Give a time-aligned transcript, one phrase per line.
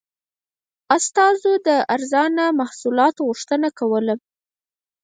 [0.97, 4.15] استازو د ارزانه محصولاتو غوښتنه کوله.